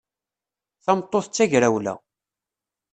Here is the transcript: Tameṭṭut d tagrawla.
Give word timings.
Tameṭṭut 0.83 1.27
d 1.29 1.31
tagrawla. 1.35 1.93